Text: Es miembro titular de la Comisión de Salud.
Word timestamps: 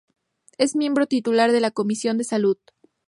Es 0.57 0.75
miembro 0.75 1.05
titular 1.05 1.51
de 1.51 1.59
la 1.59 1.69
Comisión 1.69 2.17
de 2.17 2.23
Salud. 2.23 2.57